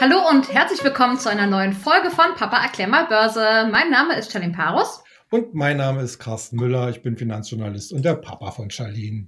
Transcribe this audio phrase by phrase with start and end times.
[0.00, 3.68] Hallo und herzlich willkommen zu einer neuen Folge von Papa erklär mal Börse.
[3.68, 5.02] Mein Name ist Charlene Parus.
[5.28, 6.88] Und mein Name ist Carsten Müller.
[6.88, 9.26] Ich bin Finanzjournalist und der Papa von Charlene.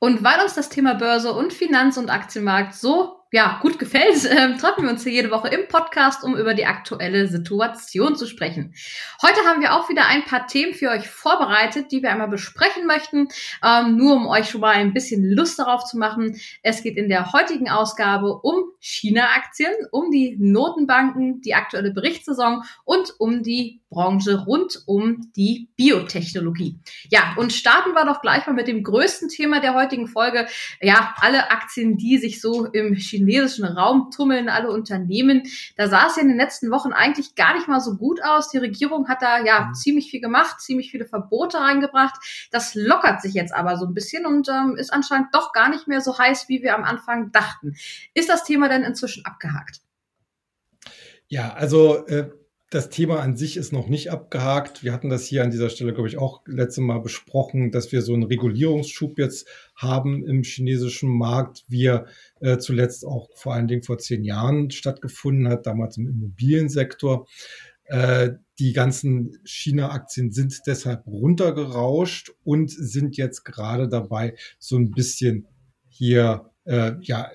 [0.00, 4.56] Und weil uns das Thema Börse und Finanz- und Aktienmarkt so ja, gut gefällt, äh,
[4.56, 8.74] treffen wir uns hier jede Woche im Podcast, um über die aktuelle Situation zu sprechen.
[9.20, 12.86] Heute haben wir auch wieder ein paar Themen für euch vorbereitet, die wir einmal besprechen
[12.86, 13.28] möchten,
[13.62, 16.40] ähm, nur um euch schon mal ein bisschen Lust darauf zu machen.
[16.62, 23.12] Es geht in der heutigen Ausgabe um China-Aktien, um die Notenbanken, die aktuelle Berichtssaison und
[23.18, 26.78] um die Branche rund um die Biotechnologie.
[27.10, 30.46] Ja, und starten wir doch gleich mal mit dem größten Thema der heutigen Folge.
[30.80, 35.42] Ja, alle Aktien, die sich so im chinesischen Raum tummeln, alle Unternehmen.
[35.76, 38.48] Da sah es ja in den letzten Wochen eigentlich gar nicht mal so gut aus.
[38.48, 39.74] Die Regierung hat da ja mhm.
[39.74, 42.48] ziemlich viel gemacht, ziemlich viele Verbote reingebracht.
[42.50, 45.86] Das lockert sich jetzt aber so ein bisschen und ähm, ist anscheinend doch gar nicht
[45.88, 47.74] mehr so heiß, wie wir am Anfang dachten.
[48.14, 49.80] Ist das Thema denn inzwischen abgehakt?
[51.28, 52.30] Ja, also äh,
[52.70, 54.84] das Thema an sich ist noch nicht abgehakt.
[54.84, 58.02] Wir hatten das hier an dieser Stelle, glaube ich, auch letzte Mal besprochen, dass wir
[58.02, 62.06] so einen Regulierungsschub jetzt haben im chinesischen Markt, wie er
[62.40, 67.26] äh, zuletzt auch vor allen Dingen vor zehn Jahren stattgefunden hat, damals im Immobiliensektor.
[67.84, 75.46] Äh, die ganzen China-Aktien sind deshalb runtergerauscht und sind jetzt gerade dabei, so ein bisschen
[75.88, 77.28] hier äh, ja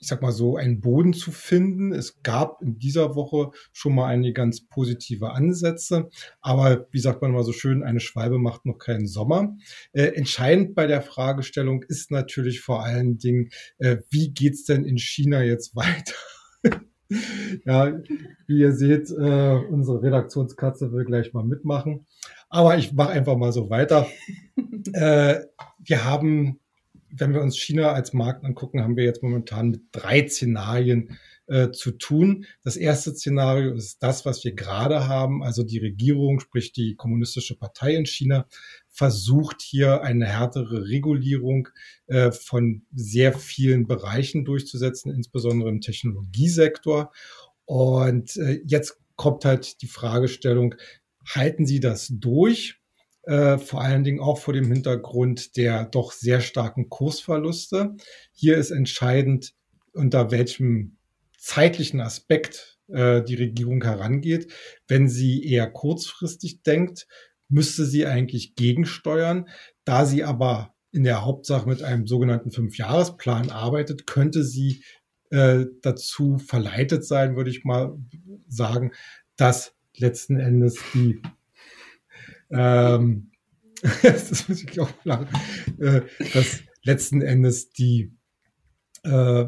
[0.00, 1.92] ich sag mal so, einen Boden zu finden.
[1.92, 6.08] Es gab in dieser Woche schon mal einige ganz positive Ansätze.
[6.40, 9.54] Aber wie sagt man mal so schön, eine Schwalbe macht noch keinen Sommer.
[9.92, 14.96] Äh, entscheidend bei der Fragestellung ist natürlich vor allen Dingen, äh, wie geht's denn in
[14.96, 16.14] China jetzt weiter?
[17.66, 18.00] ja,
[18.46, 22.06] wie ihr seht, äh, unsere Redaktionskatze will gleich mal mitmachen.
[22.48, 24.06] Aber ich mache einfach mal so weiter.
[24.94, 25.40] äh,
[25.78, 26.58] wir haben
[27.12, 31.72] wenn wir uns China als Markt angucken, haben wir jetzt momentan mit drei Szenarien äh,
[31.72, 32.46] zu tun.
[32.62, 35.42] Das erste Szenario ist das, was wir gerade haben.
[35.42, 38.46] Also die Regierung, sprich die kommunistische Partei in China,
[38.88, 41.68] versucht hier eine härtere Regulierung
[42.06, 47.12] äh, von sehr vielen Bereichen durchzusetzen, insbesondere im Technologiesektor.
[47.64, 50.74] Und äh, jetzt kommt halt die Fragestellung,
[51.26, 52.79] halten Sie das durch?
[53.30, 57.94] Äh, vor allen Dingen auch vor dem Hintergrund der doch sehr starken Kursverluste.
[58.32, 59.54] Hier ist entscheidend,
[59.92, 60.96] unter welchem
[61.38, 64.52] zeitlichen Aspekt äh, die Regierung herangeht.
[64.88, 67.06] Wenn sie eher kurzfristig denkt,
[67.48, 69.48] müsste sie eigentlich gegensteuern.
[69.84, 74.82] Da sie aber in der Hauptsache mit einem sogenannten Fünfjahresplan arbeitet, könnte sie
[75.30, 77.96] äh, dazu verleitet sein, würde ich mal
[78.48, 78.90] sagen,
[79.36, 81.22] dass letzten Endes die
[82.50, 83.30] ähm,
[84.02, 85.28] das muss ich auch lachen,
[85.78, 86.02] äh,
[86.34, 88.12] dass letzten Endes die
[89.04, 89.46] äh,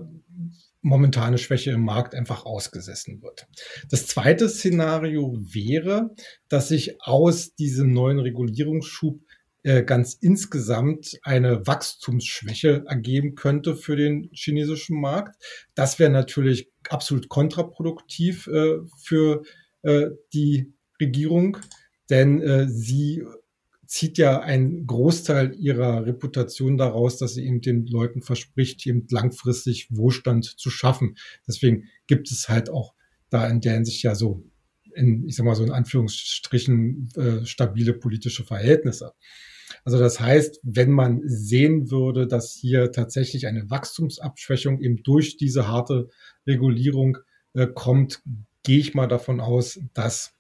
[0.81, 3.47] momentane Schwäche im Markt einfach ausgesessen wird.
[3.89, 6.11] Das zweite Szenario wäre,
[6.49, 9.21] dass sich aus diesem neuen Regulierungsschub
[9.63, 15.37] äh, ganz insgesamt eine Wachstumsschwäche ergeben könnte für den chinesischen Markt.
[15.75, 19.45] Das wäre natürlich absolut kontraproduktiv äh, für
[19.83, 21.59] äh, die Regierung
[22.13, 23.25] denn äh, sie
[23.87, 29.89] zieht ja einen Großteil ihrer Reputation daraus, dass sie eben den Leuten verspricht, eben langfristig
[29.91, 31.17] Wohlstand zu schaffen.
[31.49, 32.93] Deswegen gibt es halt auch
[33.31, 34.45] da in der Hinsicht ja so,
[34.95, 39.13] in, ich sag mal so in Anführungsstrichen, äh, stabile politische Verhältnisse.
[39.85, 45.67] Also das heißt, wenn man sehen würde, dass hier tatsächlich eine Wachstumsabschwächung eben durch diese
[45.67, 46.09] harte
[46.47, 47.17] Regulierung
[47.55, 48.23] äh, kommt,
[48.65, 50.35] gehe ich mal davon aus, dass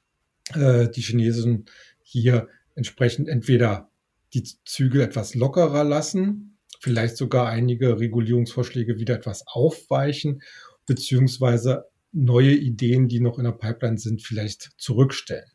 [0.56, 1.66] äh, die Chinesen
[2.02, 3.90] hier entsprechend entweder
[4.34, 10.42] die Zügel etwas lockerer lassen, vielleicht sogar einige Regulierungsvorschläge wieder etwas aufweichen,
[10.86, 15.50] beziehungsweise neue Ideen, die noch in der Pipeline sind, vielleicht zurückstellen.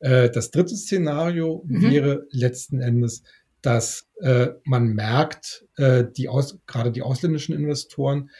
[0.00, 1.90] Äh, das dritte Szenario mhm.
[1.90, 3.22] wäre letzten Endes,
[3.62, 8.30] dass äh, man merkt, äh, die aus, gerade die ausländischen Investoren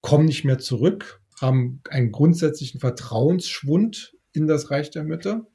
[0.00, 5.46] kommen nicht mehr zurück, haben einen grundsätzlichen Vertrauensschwund in das Reich der Mitte.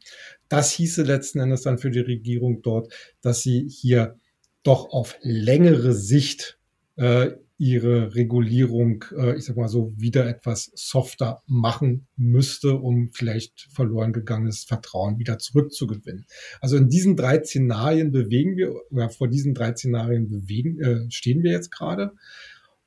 [0.48, 4.18] Das hieße letzten Endes dann für die Regierung dort, dass sie hier
[4.64, 6.58] doch auf längere Sicht
[6.96, 13.68] äh, ihre Regulierung, äh, ich sag mal so, wieder etwas softer machen müsste, um vielleicht
[13.70, 16.26] verloren gegangenes Vertrauen wieder zurückzugewinnen.
[16.62, 21.44] Also in diesen drei Szenarien bewegen wir, oder vor diesen drei Szenarien bewegen, äh, stehen
[21.44, 22.14] wir jetzt gerade.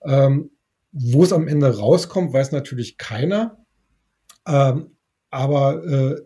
[0.04, 0.50] Ähm,
[0.90, 3.58] wo es am Ende rauskommt, weiß natürlich keiner.
[4.46, 4.91] Ähm,
[5.32, 6.22] aber äh,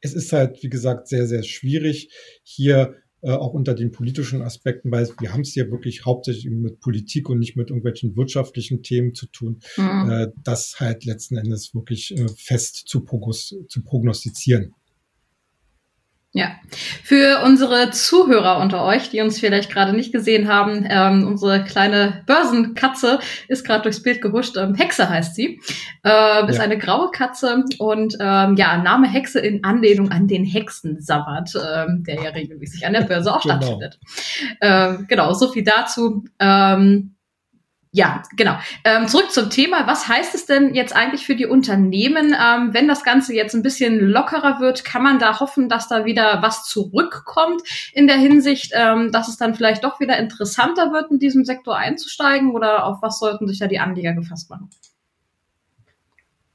[0.00, 2.12] es ist halt, wie gesagt, sehr, sehr schwierig,
[2.42, 6.80] hier äh, auch unter den politischen Aspekten, weil wir haben es hier wirklich hauptsächlich mit
[6.80, 10.10] Politik und nicht mit irgendwelchen wirtschaftlichen Themen zu tun, mhm.
[10.10, 13.06] äh, das halt letzten Endes wirklich äh, fest zu,
[13.68, 14.74] zu prognostizieren.
[16.34, 16.52] Ja,
[17.04, 22.22] für unsere Zuhörer unter euch, die uns vielleicht gerade nicht gesehen haben, ähm, unsere kleine
[22.26, 23.18] Börsenkatze
[23.48, 24.56] ist gerade durchs Bild gehuscht.
[24.56, 25.60] Ähm, Hexe heißt sie,
[26.04, 26.62] äh, ist ja.
[26.62, 32.22] eine graue Katze und ähm, ja, Name Hexe in Anlehnung an den Hexensabbat, ähm, der
[32.22, 33.56] ja regelmäßig an der Börse auch genau.
[33.56, 34.00] stattfindet.
[34.62, 36.24] Ähm, genau, so viel dazu.
[36.38, 37.14] Ähm,
[37.94, 38.56] ja, genau.
[38.84, 39.86] Ähm, zurück zum Thema.
[39.86, 43.62] Was heißt es denn jetzt eigentlich für die Unternehmen, ähm, wenn das Ganze jetzt ein
[43.62, 44.82] bisschen lockerer wird?
[44.82, 47.60] Kann man da hoffen, dass da wieder was zurückkommt
[47.92, 51.76] in der Hinsicht, ähm, dass es dann vielleicht doch wieder interessanter wird, in diesem Sektor
[51.76, 52.52] einzusteigen?
[52.52, 54.70] Oder auf was sollten sich da die Anleger gefasst machen?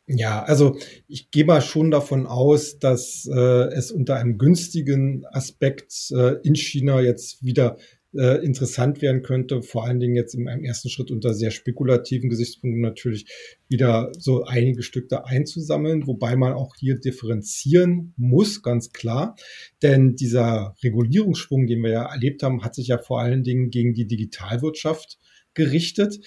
[0.08, 5.94] Ja, also ich gehe mal schon davon aus, dass äh, es unter einem günstigen Aspekt
[6.12, 7.78] äh, in China jetzt wieder
[8.14, 12.30] äh, interessant werden könnte, vor allen Dingen jetzt in einem ersten Schritt unter sehr spekulativen
[12.30, 13.26] Gesichtspunkten natürlich
[13.68, 19.36] wieder so einige Stücke einzusammeln, wobei man auch hier differenzieren muss, ganz klar.
[19.82, 23.94] Denn dieser Regulierungsschwung, den wir ja erlebt haben, hat sich ja vor allen Dingen gegen
[23.94, 25.18] die Digitalwirtschaft
[25.54, 26.20] gerichtet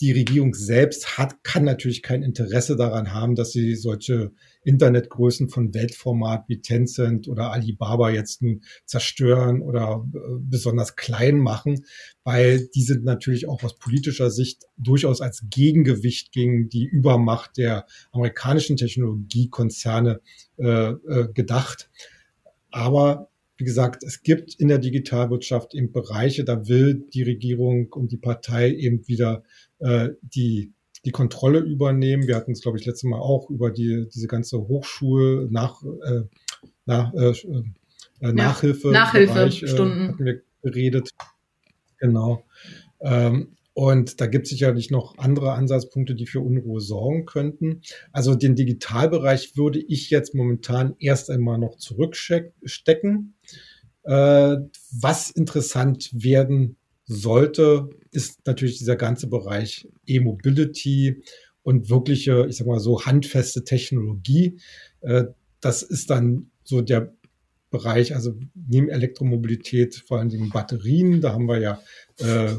[0.00, 4.32] die Regierung selbst hat, kann natürlich kein Interesse daran haben, dass sie solche
[4.64, 11.84] Internetgrößen von Weltformat wie Tencent oder Alibaba jetzt nun zerstören oder äh, besonders klein machen,
[12.24, 17.86] weil die sind natürlich auch aus politischer Sicht durchaus als Gegengewicht gegen die Übermacht der
[18.10, 20.20] amerikanischen Technologiekonzerne
[20.56, 21.90] äh, äh, gedacht.
[22.70, 28.10] Aber wie gesagt, es gibt in der Digitalwirtschaft eben Bereiche, da will die Regierung und
[28.10, 29.44] die Partei eben wieder
[29.84, 30.72] äh, die
[31.04, 32.26] die Kontrolle übernehmen.
[32.26, 36.22] Wir hatten es, glaube ich, letztes Mal auch über die, diese ganze Hochschul nach, äh,
[36.86, 37.32] nach, äh,
[38.20, 41.10] äh, Nachhilfe, Nachhilfestunden äh, hatten wir geredet.
[41.98, 42.44] Genau.
[43.00, 47.82] Ähm, und da gibt es sicherlich noch andere Ansatzpunkte, die für Unruhe sorgen könnten.
[48.12, 53.34] Also den Digitalbereich würde ich jetzt momentan erst einmal noch zurückstecken.
[54.04, 54.56] Äh,
[55.00, 61.22] was interessant werden sollte, ist natürlich dieser ganze Bereich E-Mobility
[61.62, 64.58] und wirkliche, ich sag mal so, handfeste Technologie.
[65.00, 65.24] Äh,
[65.60, 67.14] das ist dann so der
[67.70, 71.20] Bereich, also neben Elektromobilität vor allen Dingen Batterien.
[71.20, 71.82] Da haben wir ja
[72.18, 72.54] äh,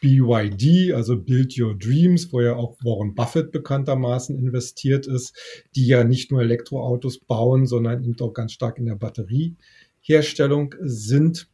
[0.00, 5.36] BYD, also Build Your Dreams, wo ja auch Warren Buffett bekanntermaßen investiert ist,
[5.74, 11.48] die ja nicht nur Elektroautos bauen, sondern eben auch ganz stark in der Batterieherstellung sind.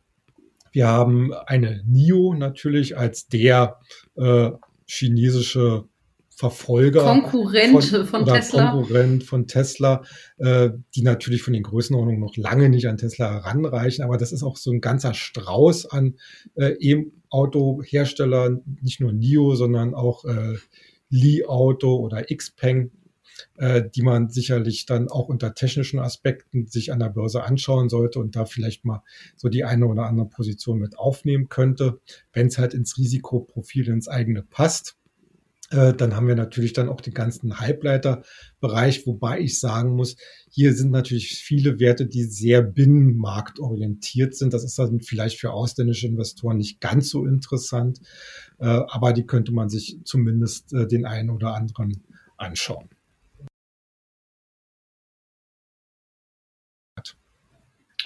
[0.77, 3.79] Wir haben eine NIO natürlich als der
[4.15, 4.51] äh,
[4.87, 5.85] chinesische
[6.29, 7.03] Verfolger.
[7.03, 8.73] Konkurrent von, von Tesla.
[8.73, 10.03] Konkurrent von Tesla,
[10.37, 14.43] äh, die natürlich von den Größenordnungen noch lange nicht an Tesla heranreichen, aber das ist
[14.43, 16.19] auch so ein ganzer Strauß an
[16.57, 20.57] äh, E-Auto-Herstellern, nicht nur NIO, sondern auch äh,
[21.09, 22.91] Li Auto oder Xpeng
[23.57, 28.19] äh, die man sicherlich dann auch unter technischen Aspekten sich an der Börse anschauen sollte
[28.19, 29.03] und da vielleicht mal
[29.37, 32.01] so die eine oder andere Position mit aufnehmen könnte,
[32.33, 34.97] wenn es halt ins Risikoprofil ins eigene passt.
[35.71, 40.17] Äh, dann haben wir natürlich dann auch den ganzen Halbleiterbereich, wobei ich sagen muss,
[40.49, 44.55] hier sind natürlich viele Werte, die sehr binnenmarktorientiert sind.
[44.55, 48.01] Das ist dann vielleicht für ausländische Investoren nicht ganz so interessant,
[48.59, 52.05] äh, aber die könnte man sich zumindest äh, den einen oder anderen
[52.37, 52.89] anschauen.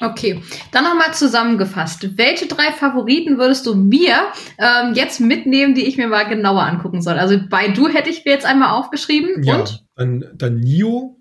[0.00, 0.42] Okay,
[0.72, 2.16] dann nochmal zusammengefasst.
[2.16, 4.14] Welche drei Favoriten würdest du mir
[4.58, 7.18] ähm, jetzt mitnehmen, die ich mir mal genauer angucken soll?
[7.18, 9.42] Also bei Du hätte ich mir jetzt einmal aufgeschrieben.
[9.42, 9.84] Ja, und?
[9.96, 11.20] Dann, dann Nio,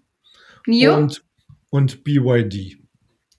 [0.65, 0.95] Nio?
[0.95, 1.23] Und,
[1.69, 2.77] und BYD.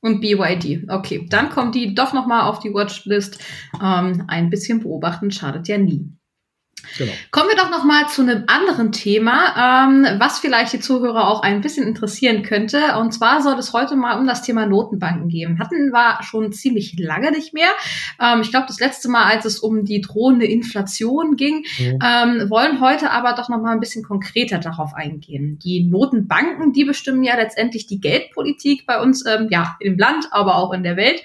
[0.02, 0.88] Und BYD.
[0.88, 3.38] Okay, dann kommt die doch nochmal auf die Watchlist.
[3.82, 6.10] Ähm, ein bisschen beobachten schadet ja nie.
[6.98, 7.12] Genau.
[7.30, 11.42] Kommen wir doch noch mal zu einem anderen Thema, ähm, was vielleicht die Zuhörer auch
[11.42, 12.96] ein bisschen interessieren könnte.
[12.98, 15.58] Und zwar soll es heute mal um das Thema Notenbanken gehen.
[15.58, 17.68] Hatten wir schon ziemlich lange nicht mehr.
[18.20, 21.98] Ähm, ich glaube, das letzte Mal, als es um die drohende Inflation ging, mhm.
[22.04, 25.58] ähm, wollen heute aber doch noch mal ein bisschen konkreter darauf eingehen.
[25.62, 30.56] Die Notenbanken, die bestimmen ja letztendlich die Geldpolitik bei uns, ähm, ja, im Land, aber
[30.56, 31.22] auch in der Welt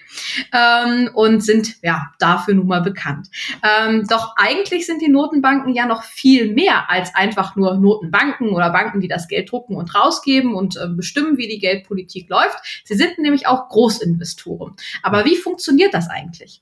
[0.54, 3.30] ähm, und sind ja dafür nun mal bekannt.
[3.64, 8.50] Ähm, doch eigentlich sind die Notenbanken Notenbanken ja noch viel mehr als einfach nur Notenbanken
[8.50, 12.58] oder Banken, die das Geld drucken und rausgeben und äh, bestimmen, wie die Geldpolitik läuft.
[12.84, 14.76] Sie sind nämlich auch Großinvestoren.
[15.04, 16.62] Aber wie funktioniert das eigentlich?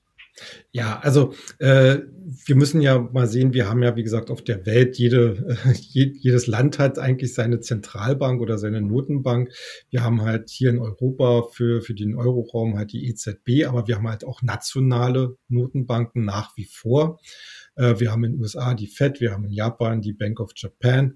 [0.71, 1.99] Ja, also äh,
[2.45, 5.73] wir müssen ja mal sehen, wir haben ja, wie gesagt, auf der Welt, jede, äh,
[5.93, 9.51] jedes Land hat eigentlich seine Zentralbank oder seine Notenbank.
[9.89, 13.97] Wir haben halt hier in Europa für, für den Euroraum halt die EZB, aber wir
[13.97, 17.19] haben halt auch nationale Notenbanken nach wie vor.
[17.75, 20.51] Äh, wir haben in den USA die Fed, wir haben in Japan die Bank of
[20.55, 21.15] Japan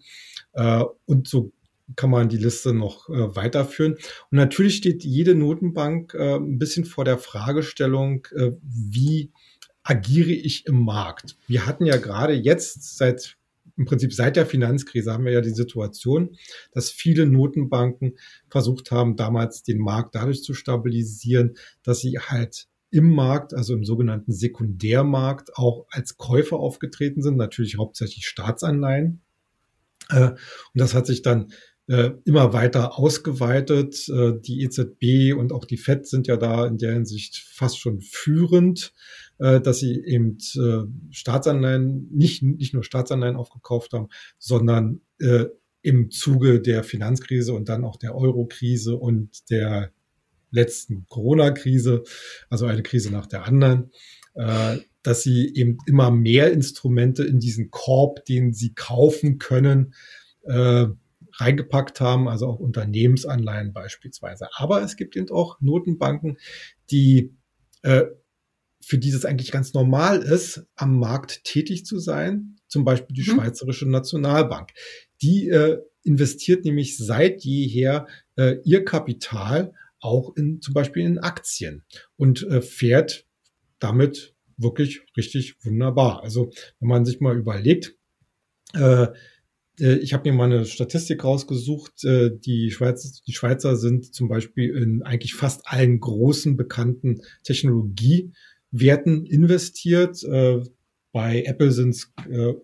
[0.53, 1.51] äh, und so
[1.95, 3.93] kann man die Liste noch äh, weiterführen.
[3.93, 9.31] Und natürlich steht jede Notenbank äh, ein bisschen vor der Fragestellung, äh, wie
[9.83, 11.37] agiere ich im Markt?
[11.47, 13.37] Wir hatten ja gerade jetzt seit
[13.77, 16.35] im Prinzip seit der Finanzkrise haben wir ja die Situation,
[16.71, 18.17] dass viele Notenbanken
[18.49, 23.83] versucht haben, damals den Markt dadurch zu stabilisieren, dass sie halt im Markt, also im
[23.83, 29.21] sogenannten Sekundärmarkt, auch als Käufer aufgetreten sind, natürlich hauptsächlich Staatsanleihen.
[30.09, 30.37] Äh, und
[30.73, 31.51] das hat sich dann
[31.87, 34.07] äh, immer weiter ausgeweitet.
[34.09, 38.01] Äh, die EZB und auch die FED sind ja da in der Hinsicht fast schon
[38.01, 38.93] führend,
[39.39, 40.39] dass sie eben
[41.11, 44.07] Staatsanleihen, nicht, nicht nur Staatsanleihen aufgekauft haben,
[44.39, 45.01] sondern
[45.83, 49.91] im Zuge der Finanzkrise und dann auch der Euro-Krise und der
[50.51, 52.03] letzten Corona-Krise,
[52.49, 53.91] also eine Krise nach der anderen,
[54.35, 59.93] äh, dass sie eben immer mehr Instrumente in diesen Korb, den sie kaufen können,
[60.43, 60.87] äh,
[61.39, 64.47] reingepackt haben, also auch Unternehmensanleihen beispielsweise.
[64.53, 66.37] Aber es gibt eben auch Notenbanken,
[66.89, 67.35] die
[67.83, 68.05] äh,
[68.87, 73.29] für die es eigentlich ganz normal ist, am Markt tätig zu sein, zum Beispiel die
[73.29, 73.35] mhm.
[73.35, 74.71] Schweizerische Nationalbank.
[75.21, 81.83] Die äh, investiert nämlich seit jeher äh, ihr Kapital auch in zum Beispiel in Aktien
[82.15, 83.25] und äh, fährt
[83.79, 86.23] damit wirklich richtig wunderbar.
[86.23, 87.95] Also wenn man sich mal überlegt,
[88.73, 89.07] äh,
[89.79, 92.03] äh, ich habe mir mal eine Statistik rausgesucht.
[92.03, 99.25] Äh, die, Schweiz, die Schweizer sind zum Beispiel in eigentlich fast allen großen bekannten Technologiewerten
[99.25, 100.21] investiert.
[101.13, 102.13] Bei Apple sind es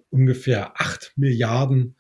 [0.09, 1.95] ungefähr acht Milliarden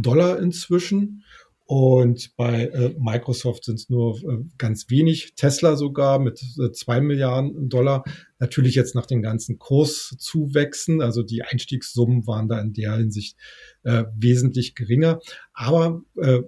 [0.00, 1.24] Dollar inzwischen.
[1.70, 7.00] Und bei äh, Microsoft sind es nur äh, ganz wenig, Tesla sogar mit äh, zwei
[7.00, 8.02] Milliarden Dollar.
[8.40, 13.36] Natürlich jetzt nach den ganzen Kurszuwächsen, also die Einstiegssummen waren da in der Hinsicht
[13.84, 15.20] äh, wesentlich geringer.
[15.52, 16.40] Aber äh,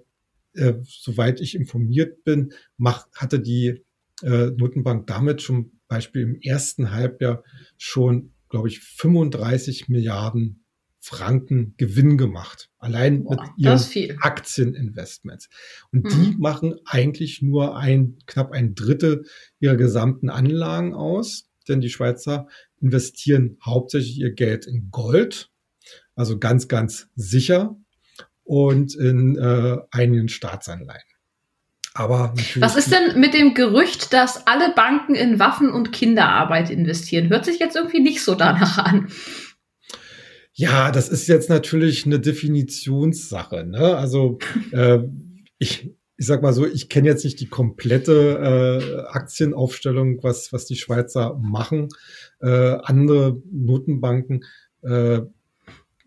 [0.54, 3.80] äh, soweit ich informiert bin, macht, hatte die
[4.24, 7.44] äh, Notenbank damit zum Beispiel im ersten Halbjahr
[7.78, 10.61] schon, glaube ich, 35 Milliarden
[11.04, 12.70] Franken Gewinn gemacht.
[12.78, 15.48] Allein Boah, mit ihren Aktieninvestments.
[15.90, 16.08] Und mhm.
[16.08, 19.24] die machen eigentlich nur ein, knapp ein Drittel
[19.58, 22.46] ihrer gesamten Anlagen aus, denn die Schweizer
[22.80, 25.50] investieren hauptsächlich ihr Geld in Gold,
[26.14, 27.76] also ganz, ganz sicher,
[28.44, 31.02] und in äh, einigen Staatsanleihen.
[31.94, 32.60] Aber natürlich.
[32.60, 37.28] Was ist denn mit dem Gerücht, dass alle Banken in Waffen und Kinderarbeit investieren?
[37.28, 39.08] Hört sich jetzt irgendwie nicht so danach an.
[40.54, 43.64] Ja, das ist jetzt natürlich eine Definitionssache.
[43.64, 43.96] Ne?
[43.96, 44.38] Also
[44.72, 45.00] äh,
[45.58, 50.66] ich, ich sag mal so, ich kenne jetzt nicht die komplette äh, Aktienaufstellung, was, was
[50.66, 51.88] die Schweizer machen.
[52.40, 54.44] Äh, andere Notenbanken
[54.82, 55.22] äh,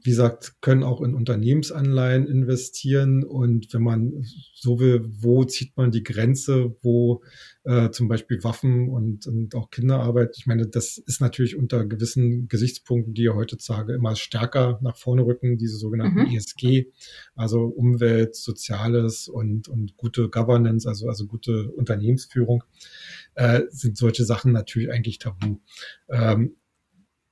[0.06, 3.24] wie gesagt, können auch in Unternehmensanleihen investieren.
[3.24, 7.24] Und wenn man so will, wo zieht man die Grenze, wo
[7.64, 12.48] äh, zum Beispiel Waffen und, und auch Kinderarbeit, ich meine, das ist natürlich unter gewissen
[12.48, 16.36] Gesichtspunkten, die ja heutzutage immer stärker nach vorne rücken, diese sogenannten mhm.
[16.36, 16.92] ESG,
[17.36, 22.64] also Umwelt, Soziales und, und gute Governance, also, also gute Unternehmensführung,
[23.34, 25.58] äh, sind solche Sachen natürlich eigentlich tabu.
[26.10, 26.58] Ähm,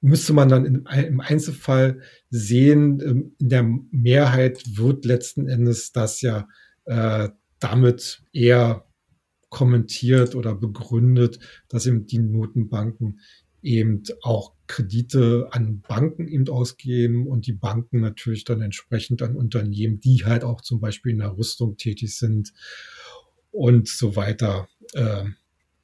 [0.04, 6.48] müsste man dann im Einzelfall sehen, ähm, in der Mehrheit wird letzten Endes das ja
[6.86, 7.30] äh,
[7.60, 8.86] damit eher
[9.50, 13.22] kommentiert oder begründet, dass eben die Notenbanken
[13.62, 20.02] eben auch Kredite an Banken eben ausgeben und die Banken natürlich dann entsprechend an Unternehmen,
[20.02, 22.52] die halt auch zum Beispiel in der Rüstung tätig sind
[23.52, 24.68] und so weiter.
[24.94, 25.24] Äh,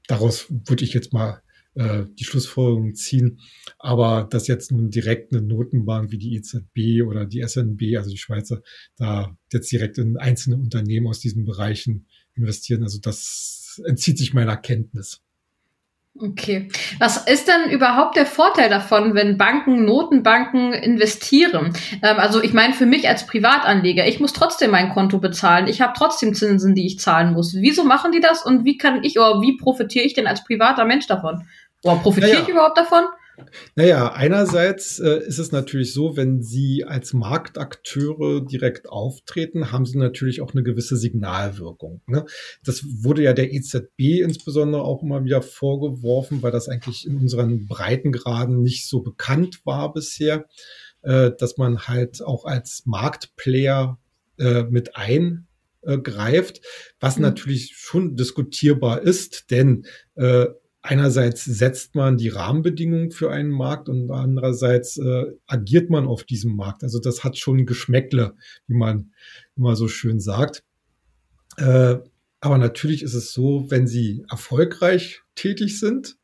[0.08, 1.42] daraus würde ich jetzt mal
[1.80, 3.40] äh, die Schlussfolgerung ziehen.
[3.78, 8.18] Aber dass jetzt nun direkt eine Notenbank wie die EZB oder die SNB, also die
[8.18, 8.62] Schweizer,
[8.98, 14.58] da jetzt direkt in einzelne Unternehmen aus diesen Bereichen investieren, also das entzieht sich meiner
[14.58, 15.22] Kenntnis.
[16.22, 16.68] Okay.
[16.98, 21.72] Was ist denn überhaupt der Vorteil davon, wenn Banken, Notenbanken investieren?
[22.04, 25.68] Ähm, also ich meine, für mich als Privatanleger, ich muss trotzdem mein Konto bezahlen.
[25.68, 27.56] Ich habe trotzdem Zinsen, die ich zahlen muss.
[27.56, 30.84] Wieso machen die das und wie kann ich oder wie profitiere ich denn als privater
[30.84, 31.48] Mensch davon?
[31.84, 32.44] Oder profitiere ja, ja.
[32.44, 33.06] ich überhaupt davon?
[33.76, 39.98] Naja, einerseits äh, ist es natürlich so, wenn Sie als Marktakteure direkt auftreten, haben Sie
[39.98, 42.02] natürlich auch eine gewisse Signalwirkung.
[42.08, 42.26] Ne?
[42.64, 47.68] Das wurde ja der EZB insbesondere auch immer wieder vorgeworfen, weil das eigentlich in unseren
[47.68, 50.46] Breitengraden nicht so bekannt war bisher,
[51.02, 54.00] äh, dass man halt auch als Marktplayer
[54.38, 56.62] äh, mit eingreift,
[57.00, 57.24] was mhm.
[57.24, 60.48] natürlich schon diskutierbar ist, denn äh,
[60.82, 66.56] einerseits setzt man die Rahmenbedingungen für einen Markt und andererseits äh, agiert man auf diesem
[66.56, 66.84] Markt.
[66.84, 68.36] Also das hat schon Geschmäckle,
[68.68, 69.12] wie man
[69.56, 70.64] immer so schön sagt.
[71.58, 71.98] Äh,
[72.42, 76.18] aber natürlich ist es so, wenn Sie erfolgreich tätig sind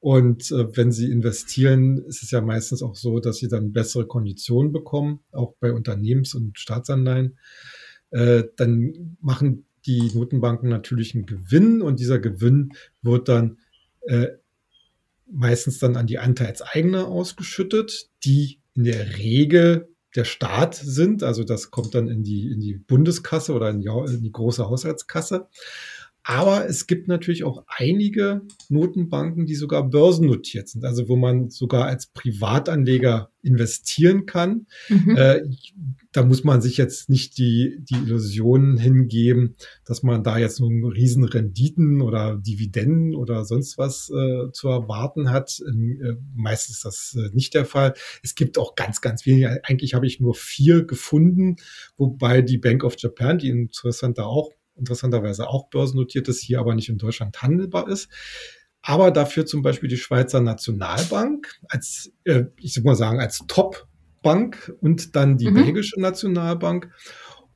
[0.00, 4.06] und äh, wenn Sie investieren, ist es ja meistens auch so, dass Sie dann bessere
[4.06, 7.38] Konditionen bekommen, auch bei Unternehmens- und Staatsanleihen.
[8.10, 13.58] Äh, dann machen die Notenbanken natürlich einen Gewinn und dieser Gewinn wird dann
[14.06, 14.28] äh,
[15.26, 21.22] meistens dann an die Anteilseigner ausgeschüttet, die in der Regel der Staat sind.
[21.22, 24.68] Also das kommt dann in die, in die Bundeskasse oder in die, in die große
[24.68, 25.48] Haushaltskasse.
[26.24, 31.86] Aber es gibt natürlich auch einige Notenbanken, die sogar börsennotiert sind, also wo man sogar
[31.86, 34.66] als Privatanleger investieren kann.
[34.88, 35.16] Mhm.
[35.16, 35.42] Äh,
[36.12, 40.84] da muss man sich jetzt nicht die, die Illusionen hingeben, dass man da jetzt nun
[40.84, 45.60] riesen Renditen oder Dividenden oder sonst was äh, zu erwarten hat.
[45.60, 47.94] Äh, meistens ist das äh, nicht der Fall.
[48.22, 49.64] Es gibt auch ganz, ganz wenige.
[49.64, 51.56] Eigentlich habe ich nur vier gefunden,
[51.96, 56.88] wobei die Bank of Japan, die interessanter auch interessanterweise auch börsennotiert ist, hier aber nicht
[56.88, 58.08] in Deutschland handelbar ist.
[58.82, 64.74] Aber dafür zum Beispiel die Schweizer Nationalbank als, äh, ich sag mal sagen, als Top-Bank
[64.80, 65.54] und dann die mhm.
[65.54, 66.90] belgische Nationalbank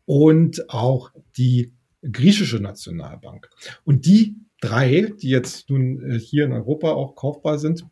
[0.05, 3.51] und auch die griechische Nationalbank.
[3.85, 7.85] Und die drei, die jetzt nun äh, hier in Europa auch kaufbar sind,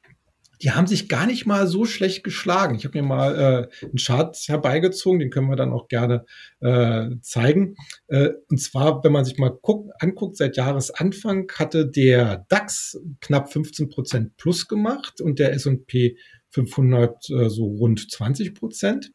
[0.63, 2.75] die haben sich gar nicht mal so schlecht geschlagen.
[2.75, 3.35] Ich habe mir mal
[3.81, 6.25] äh, einen Chart herbeigezogen, den können wir dann auch gerne
[6.61, 7.77] äh, zeigen.
[8.09, 13.53] Äh, und zwar, wenn man sich mal guckt, anguckt, seit Jahresanfang hatte der DAX knapp
[13.53, 16.17] 15 Prozent plus gemacht und der S&P
[16.51, 19.13] 500 äh, so rund 20 Prozent.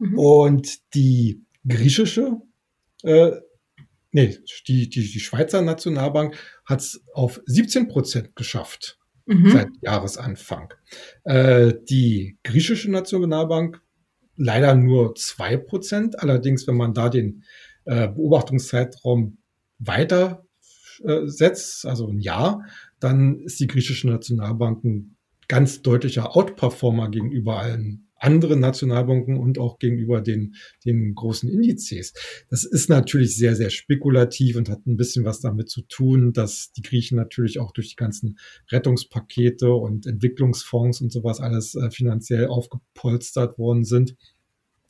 [0.00, 0.18] Mhm.
[0.18, 2.38] Und die griechische
[3.02, 3.32] äh,
[4.10, 8.97] Nee, die, die, die Schweizer Nationalbank hat es auf 17 Prozent geschafft
[9.28, 9.50] mhm.
[9.50, 10.74] seit Jahresanfang.
[11.24, 13.80] Äh, die griechische Nationalbank
[14.36, 16.18] leider nur zwei Prozent.
[16.20, 17.44] Allerdings, wenn man da den
[17.84, 19.38] äh, Beobachtungszeitraum
[19.78, 20.46] weiter
[21.04, 22.64] äh, setzt, also ein Jahr,
[23.00, 29.78] dann ist die griechische Nationalbank ein ganz deutlicher Outperformer gegenüber allen anderen Nationalbanken und auch
[29.78, 30.54] gegenüber den,
[30.84, 32.12] den großen Indizes.
[32.50, 36.72] Das ist natürlich sehr, sehr spekulativ und hat ein bisschen was damit zu tun, dass
[36.72, 38.38] die Griechen natürlich auch durch die ganzen
[38.70, 44.16] Rettungspakete und Entwicklungsfonds und sowas alles äh, finanziell aufgepolstert worden sind.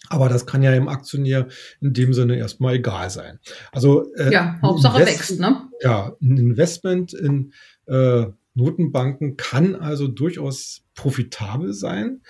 [0.08, 1.48] Aber das kann ja im Aktionär
[1.80, 3.40] in dem Sinne erstmal egal sein.
[3.72, 5.68] Also äh, ja, Hauptsache Invest wächst, ne?
[5.82, 7.52] Ja, ein Investment in
[7.86, 12.22] äh, Notenbanken kann also durchaus profitabel sein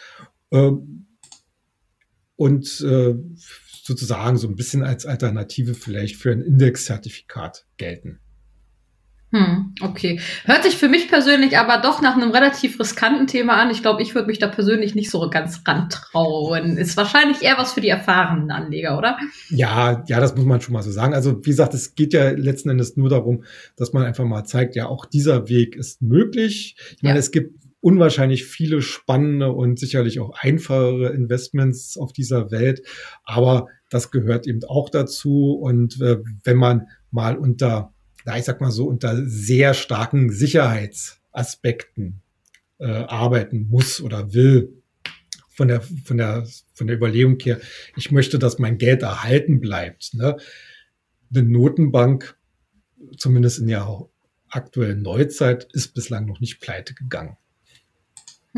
[0.50, 1.06] und
[2.80, 3.14] äh,
[3.82, 8.20] sozusagen so ein bisschen als Alternative vielleicht für ein Indexzertifikat gelten.
[9.30, 10.20] Hm, okay.
[10.46, 13.70] Hört sich für mich persönlich aber doch nach einem relativ riskanten Thema an.
[13.70, 16.78] Ich glaube, ich würde mich da persönlich nicht so ganz rantrauen.
[16.78, 19.18] Ist wahrscheinlich eher was für die erfahrenen Anleger, oder?
[19.50, 21.12] Ja, ja, das muss man schon mal so sagen.
[21.12, 23.44] Also, wie gesagt, es geht ja letzten Endes nur darum,
[23.76, 26.76] dass man einfach mal zeigt, ja, auch dieser Weg ist möglich.
[26.96, 27.20] Ich meine, ja.
[27.20, 32.82] es gibt unwahrscheinlich viele spannende und sicherlich auch einfachere Investments auf dieser Welt.
[33.24, 35.52] Aber das gehört eben auch dazu.
[35.52, 37.92] Und äh, wenn man mal unter,
[38.24, 42.20] na, ich sag mal so, unter sehr starken Sicherheitsaspekten
[42.78, 44.74] äh, arbeiten muss oder will,
[45.48, 47.60] von der, von der, von der Überlegung her,
[47.96, 50.14] ich möchte, dass mein Geld erhalten bleibt.
[50.14, 50.36] Ne?
[51.34, 52.38] Eine Notenbank,
[53.16, 54.06] zumindest in der
[54.50, 57.36] aktuellen Neuzeit, ist bislang noch nicht pleite gegangen.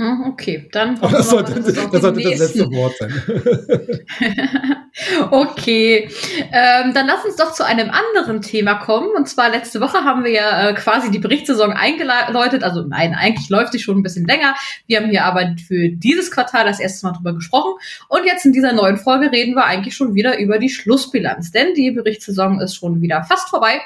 [0.00, 0.98] Hm, okay, dann.
[0.98, 3.12] Das sollte, das, das, sollte das letzte Wort sein.
[5.30, 6.10] okay,
[6.52, 9.10] ähm, dann lass uns doch zu einem anderen Thema kommen.
[9.16, 12.62] Und zwar letzte Woche haben wir ja äh, quasi die Berichtssaison eingeläutet.
[12.64, 14.54] Also nein, eigentlich läuft sie schon ein bisschen länger.
[14.86, 17.74] Wir haben hier aber für dieses Quartal das erste Mal drüber gesprochen.
[18.08, 21.74] Und jetzt in dieser neuen Folge reden wir eigentlich schon wieder über die Schlussbilanz, denn
[21.74, 23.80] die Berichtssaison ist schon wieder fast vorbei.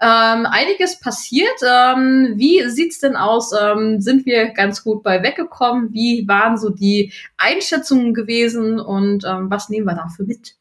[0.00, 1.48] Ähm, einiges passiert.
[1.66, 3.52] Ähm, wie sieht's denn aus?
[3.52, 5.92] Ähm, sind wir ganz gut bei weggekommen?
[5.92, 10.59] Wie waren so die Einschätzungen gewesen und ähm, was nehmen wir dafür mit?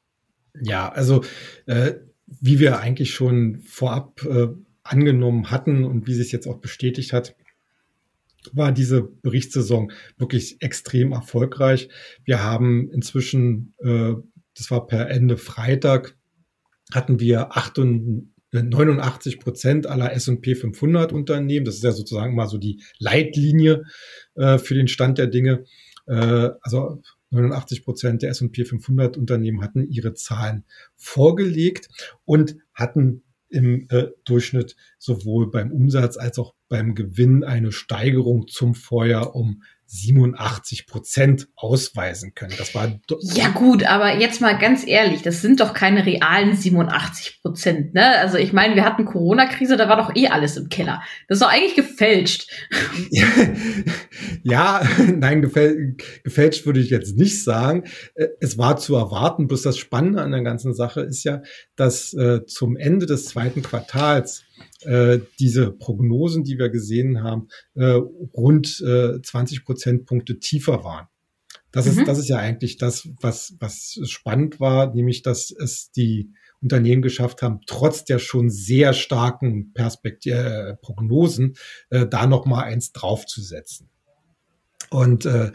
[0.62, 1.24] Ja, also
[1.66, 1.94] äh,
[2.26, 4.48] wie wir eigentlich schon vorab äh,
[4.84, 7.36] angenommen hatten und wie sich jetzt auch bestätigt hat,
[8.54, 11.90] war diese Berichtssaison wirklich extrem erfolgreich.
[12.24, 14.14] Wir haben inzwischen, äh,
[14.56, 16.16] das war per Ende Freitag,
[16.92, 17.50] hatten wir
[18.52, 21.66] 89 Prozent aller S&P 500 Unternehmen.
[21.66, 23.84] Das ist ja sozusagen mal so die Leitlinie
[24.36, 25.66] äh, für den Stand der Dinge.
[26.08, 27.02] Äh, also
[27.32, 30.66] 89 Prozent der S&P 500 Unternehmen hatten ihre Zahlen
[30.96, 31.90] vorgelegt
[32.26, 38.76] und hatten im äh, Durchschnitt sowohl beim Umsatz als auch beim Gewinn eine Steigerung zum
[38.76, 42.54] Vorjahr um 87 Prozent ausweisen können.
[42.60, 43.00] Das war
[43.34, 47.96] ja gut, aber jetzt mal ganz ehrlich, das sind doch keine realen 87 Prozent.
[47.96, 48.20] Ne?
[48.20, 51.02] Also ich meine, wir hatten Corona-Krise, da war doch eh alles im Keller.
[51.28, 52.52] Das ist doch eigentlich gefälscht.
[54.44, 57.86] ja, nein, gefäl gefälscht würde ich jetzt nicht sagen.
[58.14, 59.48] Äh, es war zu erwarten.
[59.48, 61.42] Bloß das Spannende an der ganzen Sache ist ja,
[61.76, 64.44] dass äh, zum Ende des zweiten Quartals
[64.82, 71.08] äh, diese Prognosen, die wir gesehen haben, äh, rund äh, 20 Prozentpunkte tiefer waren.
[71.72, 72.00] Das mhm.
[72.00, 77.02] ist, das ist ja eigentlich das, was, was spannend war, nämlich, dass es die Unternehmen
[77.02, 81.56] geschafft haben, trotz der schon sehr starken Perspekt äh, Prognosen,
[81.90, 83.90] äh, da noch mal eins draufzusetzen.
[84.90, 85.52] Und äh,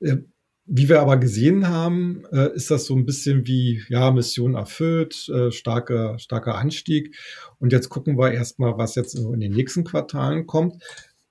[0.00, 0.18] äh
[0.66, 5.28] wie wir aber gesehen haben, äh, ist das so ein bisschen wie, ja, Mission erfüllt,
[5.28, 7.16] äh, starker, starker Anstieg.
[7.58, 10.82] Und jetzt gucken wir erstmal, was jetzt in den nächsten Quartalen kommt.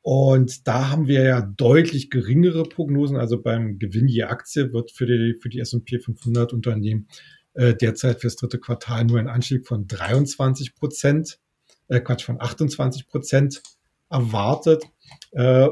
[0.01, 3.17] Und da haben wir ja deutlich geringere Prognosen.
[3.17, 7.07] Also beim Gewinn je Aktie wird für die, für die S&P 500 Unternehmen
[7.55, 11.39] äh, derzeit fürs dritte Quartal nur ein Anstieg von 23 Prozent,
[11.87, 13.63] äh, Quatsch, von 28 Prozent
[14.09, 14.83] erwartet.
[15.31, 15.69] Äh,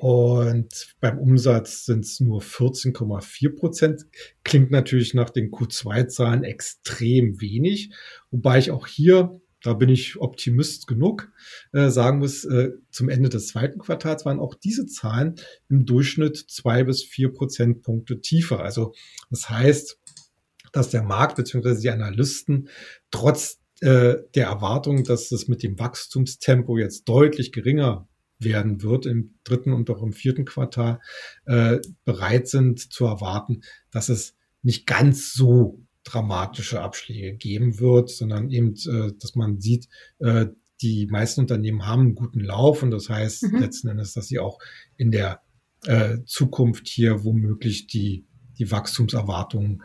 [0.00, 4.06] und beim Umsatz sind es nur 14,4 Prozent.
[4.44, 7.92] Klingt natürlich nach den Q2-Zahlen extrem wenig.
[8.30, 11.30] Wobei ich auch hier, da bin ich Optimist genug,
[11.74, 15.34] äh, sagen muss, äh, zum Ende des zweiten Quartals waren auch diese Zahlen
[15.68, 18.60] im Durchschnitt zwei bis vier Prozentpunkte tiefer.
[18.60, 18.94] Also
[19.28, 19.98] das heißt,
[20.72, 21.78] dass der Markt bzw.
[21.78, 22.70] die Analysten
[23.10, 28.08] trotz äh, der Erwartung, dass es mit dem Wachstumstempo jetzt deutlich geringer
[28.40, 31.00] werden wird im dritten und auch im vierten Quartal,
[31.44, 38.50] äh, bereit sind zu erwarten, dass es nicht ganz so dramatische Abschläge geben wird, sondern
[38.50, 40.46] eben, äh, dass man sieht, äh,
[40.80, 43.58] die meisten Unternehmen haben einen guten Lauf und das heißt mhm.
[43.58, 44.58] letzten Endes, dass sie auch
[44.96, 45.42] in der
[45.84, 48.24] äh, Zukunft hier womöglich die,
[48.58, 49.82] die Wachstumserwartungen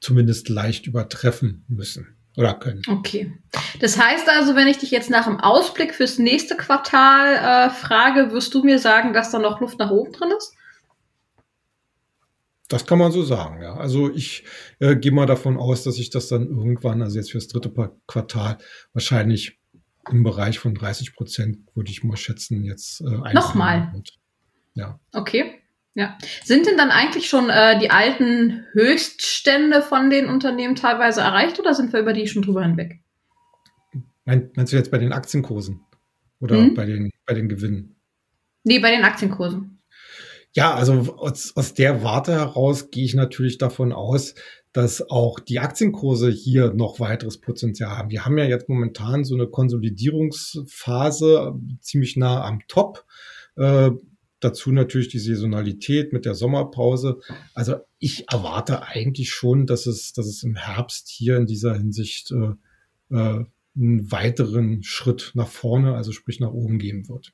[0.00, 2.82] zumindest leicht übertreffen müssen oder können.
[2.88, 3.32] Okay.
[3.80, 8.30] Das heißt also, wenn ich dich jetzt nach dem Ausblick fürs nächste Quartal äh, frage,
[8.30, 10.54] wirst du mir sagen, dass da noch Luft nach oben drin ist?
[12.68, 13.74] Das kann man so sagen, ja.
[13.74, 14.44] Also ich
[14.78, 17.72] äh, gehe mal davon aus, dass ich das dann irgendwann, also jetzt fürs dritte
[18.06, 18.58] Quartal,
[18.92, 19.58] wahrscheinlich
[20.08, 23.92] im Bereich von 30 Prozent, würde ich mal schätzen, jetzt äh, Nochmal.
[24.74, 25.00] Ja.
[25.12, 25.57] Okay.
[25.98, 26.16] Ja.
[26.44, 31.74] Sind denn dann eigentlich schon äh, die alten Höchststände von den Unternehmen teilweise erreicht oder
[31.74, 33.00] sind wir über die schon drüber hinweg?
[34.24, 35.80] meinst du jetzt bei den Aktienkursen
[36.38, 36.74] oder hm?
[36.74, 37.96] bei, den, bei den Gewinnen?
[38.62, 39.82] Nee, bei den Aktienkursen.
[40.52, 44.36] Ja, also aus, aus der Warte heraus gehe ich natürlich davon aus,
[44.72, 48.10] dass auch die Aktienkurse hier noch weiteres Potenzial haben.
[48.10, 53.04] Wir haben ja jetzt momentan so eine Konsolidierungsphase ziemlich nah am Top.
[53.56, 53.90] Äh,
[54.40, 57.20] Dazu natürlich die Saisonalität mit der Sommerpause.
[57.54, 62.30] Also ich erwarte eigentlich schon, dass es, dass es im Herbst hier in dieser Hinsicht
[62.30, 63.44] äh, äh,
[63.76, 67.32] einen weiteren Schritt nach vorne, also sprich nach oben geben wird.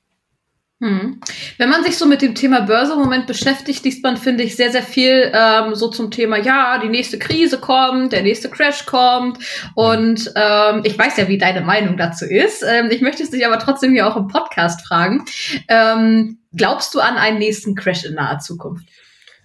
[0.81, 1.21] Hm.
[1.57, 4.57] Wenn man sich so mit dem Thema Börse im Moment beschäftigt, liest man, finde ich,
[4.57, 8.85] sehr, sehr viel ähm, so zum Thema, ja, die nächste Krise kommt, der nächste Crash
[8.85, 9.39] kommt.
[9.75, 12.61] Und ähm, ich weiß ja, wie deine Meinung dazu ist.
[12.67, 15.23] Ähm, ich möchte es dich aber trotzdem hier auch im Podcast fragen.
[15.69, 18.85] Ähm, glaubst du an einen nächsten Crash in naher Zukunft?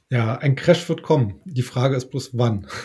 [0.08, 1.40] Ja, ein Crash wird kommen.
[1.44, 2.66] Die Frage ist bloß wann.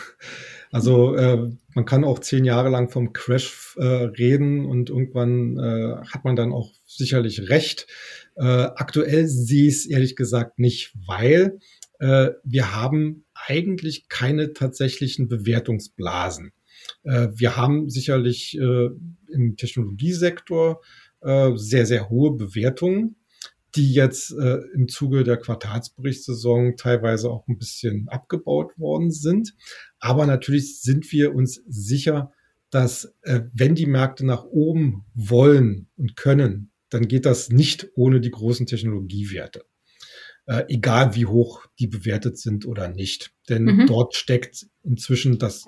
[0.72, 6.04] Also äh, man kann auch zehn Jahre lang vom Crash äh, reden und irgendwann äh,
[6.12, 7.86] hat man dann auch sicherlich recht.
[8.36, 11.58] Äh, aktuell sehe ich es ehrlich gesagt nicht, weil
[11.98, 16.52] äh, wir haben eigentlich keine tatsächlichen Bewertungsblasen.
[17.04, 18.88] Äh, wir haben sicherlich äh,
[19.32, 20.82] im Technologiesektor
[21.22, 23.16] äh, sehr, sehr hohe Bewertungen
[23.74, 29.54] die jetzt im Zuge der Quartalsberichtssaison teilweise auch ein bisschen abgebaut worden sind.
[29.98, 32.32] Aber natürlich sind wir uns sicher,
[32.70, 33.14] dass
[33.52, 38.66] wenn die Märkte nach oben wollen und können, dann geht das nicht ohne die großen
[38.66, 39.64] Technologiewerte.
[40.46, 43.32] Äh, egal wie hoch die bewertet sind oder nicht.
[43.48, 43.86] Denn mhm.
[43.86, 45.66] dort steckt inzwischen das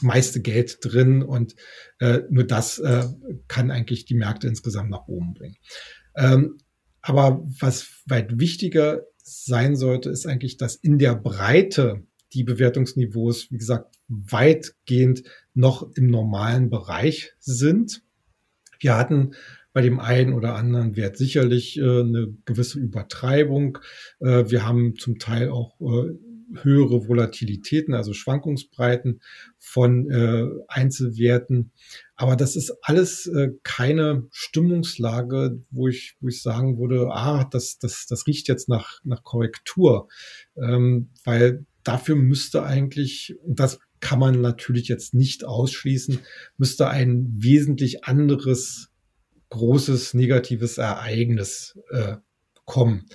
[0.00, 1.56] meiste Geld drin und
[1.98, 3.06] äh, nur das äh,
[3.48, 5.56] kann eigentlich die Märkte insgesamt nach oben bringen.
[6.16, 6.58] Ähm,
[7.00, 13.58] aber was weit wichtiger sein sollte, ist eigentlich, dass in der Breite die Bewertungsniveaus, wie
[13.58, 15.22] gesagt, weitgehend
[15.54, 18.02] noch im normalen Bereich sind.
[18.80, 19.34] Wir hatten
[19.72, 23.78] bei dem einen oder anderen Wert sicherlich äh, eine gewisse Übertreibung.
[24.20, 26.14] Äh, wir haben zum Teil auch äh,
[26.62, 29.20] höhere Volatilitäten, also Schwankungsbreiten
[29.58, 31.72] von äh, Einzelwerten.
[32.16, 37.78] Aber das ist alles äh, keine Stimmungslage, wo ich, wo ich sagen würde, ah, das,
[37.78, 40.08] das, das riecht jetzt nach, nach Korrektur.
[40.56, 46.20] Ähm, weil dafür müsste eigentlich, und das kann man natürlich jetzt nicht ausschließen,
[46.56, 48.90] müsste ein wesentlich anderes
[49.50, 52.16] großes negatives Ereignis äh,
[52.64, 53.06] kommen.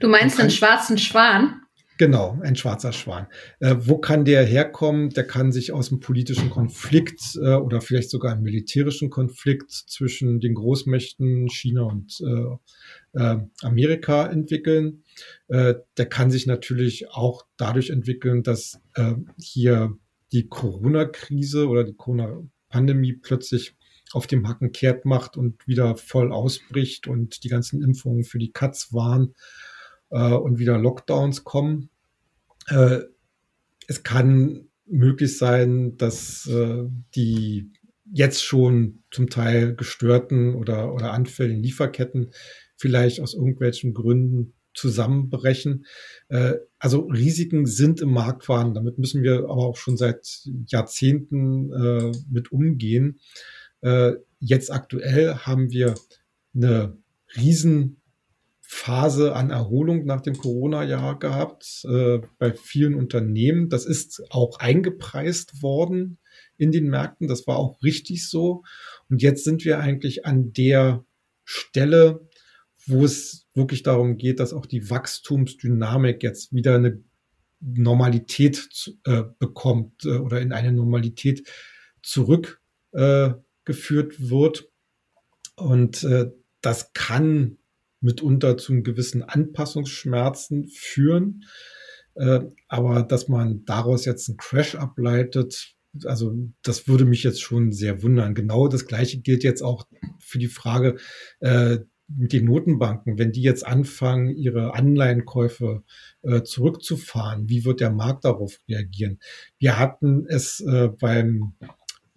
[0.00, 1.62] Du meinst den schwarzen Schwan?
[1.98, 3.26] Genau, ein schwarzer Schwan.
[3.58, 5.10] Äh, wo kann der herkommen?
[5.10, 10.38] Der kann sich aus einem politischen Konflikt äh, oder vielleicht sogar einem militärischen Konflikt zwischen
[10.38, 15.02] den Großmächten China und äh, äh Amerika entwickeln.
[15.48, 19.96] Äh, der kann sich natürlich auch dadurch entwickeln, dass äh, hier
[20.30, 23.74] die Corona-Krise oder die Corona-Pandemie plötzlich
[24.12, 28.52] auf dem Hacken kehrt macht und wieder voll ausbricht und die ganzen Impfungen für die
[28.52, 29.34] Katz waren
[30.10, 31.90] äh, und wieder Lockdowns kommen.
[32.68, 33.00] Äh,
[33.86, 37.72] es kann möglich sein, dass äh, die
[38.10, 42.30] jetzt schon zum Teil gestörten oder, oder anfälligen Lieferketten
[42.76, 45.84] vielleicht aus irgendwelchen Gründen zusammenbrechen.
[46.28, 48.74] Äh, also Risiken sind im Markt vorhanden.
[48.74, 53.18] Damit müssen wir aber auch schon seit Jahrzehnten äh, mit umgehen.
[53.80, 55.94] Äh, jetzt aktuell haben wir
[56.54, 56.96] eine
[57.36, 58.00] riesen
[58.60, 63.70] Phase an Erholung nach dem Corona-Jahr gehabt äh, bei vielen Unternehmen.
[63.70, 66.18] Das ist auch eingepreist worden
[66.58, 67.28] in den Märkten.
[67.28, 68.62] Das war auch richtig so.
[69.08, 71.04] Und jetzt sind wir eigentlich an der
[71.44, 72.28] Stelle,
[72.86, 77.02] wo es wirklich darum geht, dass auch die Wachstumsdynamik jetzt wieder eine
[77.60, 78.68] Normalität
[79.04, 81.48] äh, bekommt äh, oder in eine Normalität
[82.02, 82.60] zurückgeführt
[82.92, 83.30] äh,
[83.74, 84.70] wird.
[85.56, 87.58] Und äh, das kann
[88.00, 91.44] mitunter zu gewissen Anpassungsschmerzen führen.
[92.14, 97.72] Äh, aber dass man daraus jetzt einen Crash ableitet, also das würde mich jetzt schon
[97.72, 98.34] sehr wundern.
[98.34, 99.86] Genau das Gleiche gilt jetzt auch
[100.18, 100.96] für die Frage
[101.40, 101.78] äh,
[102.08, 103.18] mit den Notenbanken.
[103.18, 105.82] Wenn die jetzt anfangen, ihre Anleihenkäufe
[106.22, 109.18] äh, zurückzufahren, wie wird der Markt darauf reagieren?
[109.58, 111.54] Wir hatten es äh, beim,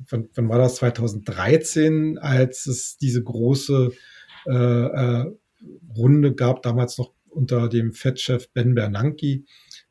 [0.09, 3.91] wann, wann war das, 2013, als es diese große
[4.47, 5.25] äh, äh,
[5.95, 9.43] Runde gab, damals noch unter dem Fed-Chef Ben Bernanke,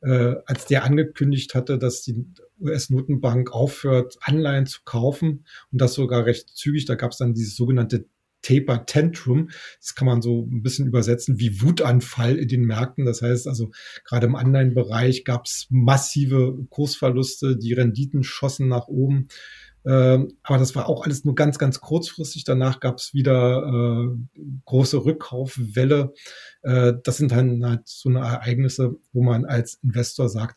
[0.03, 2.27] äh, als der angekündigt hatte, dass die
[2.61, 6.85] US-Notenbank aufhört, Anleihen zu kaufen und das sogar recht zügig.
[6.85, 8.07] Da gab es dann dieses sogenannte
[8.43, 9.51] Taper Tantrum.
[9.81, 13.05] Das kann man so ein bisschen übersetzen wie Wutanfall in den Märkten.
[13.05, 13.71] Das heißt also,
[14.05, 19.29] gerade im Anleihenbereich gab es massive Kursverluste, die Renditen schossen nach oben.
[19.87, 22.45] Ähm, aber das war auch alles nur ganz, ganz kurzfristig.
[22.45, 26.13] Danach gab es wieder äh, große Rückkaufwelle.
[26.63, 30.57] Äh, das sind dann halt so eine Ereignisse, wo man als Investor sagt,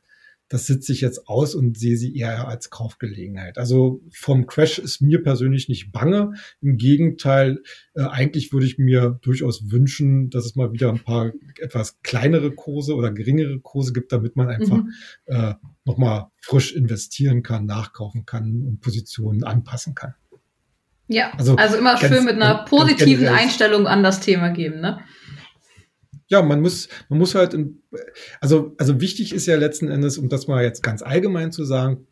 [0.50, 3.58] das sitze ich jetzt aus und sehe sie eher als Kaufgelegenheit.
[3.58, 6.34] Also vom Crash ist mir persönlich nicht bange.
[6.62, 7.62] Im Gegenteil,
[7.96, 12.52] äh, eigentlich würde ich mir durchaus wünschen, dass es mal wieder ein paar etwas kleinere
[12.52, 14.94] Kurse oder geringere Kurse gibt, damit man einfach mhm.
[15.26, 15.54] äh,
[15.86, 20.14] nochmal frisch investieren kann, nachkaufen kann und Positionen anpassen kann.
[21.08, 25.00] Ja, also, also immer schön mit einer positiven Einstellung an das Thema geben, ne?
[26.28, 27.82] Ja, man muss, man muss halt, in,
[28.40, 32.08] also, also wichtig ist ja letzten Endes, um das mal jetzt ganz allgemein zu sagen,